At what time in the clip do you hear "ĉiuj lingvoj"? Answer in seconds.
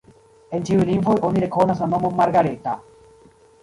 0.69-1.15